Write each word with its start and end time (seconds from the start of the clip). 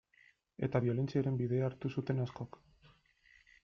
Eta 0.67 0.81
biolentziaren 0.85 1.39
bidea 1.43 1.69
hartu 1.69 1.95
zuten 1.97 2.27
askok. 2.27 2.63